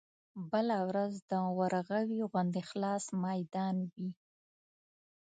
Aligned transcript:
بله 0.51 0.77
ورځ 0.89 1.13
د 1.31 1.33
ورغوي 1.59 2.19
غوندې 2.31 2.61
خلاص 2.69 3.03
ميدان 3.25 3.75
وي. 3.91 4.09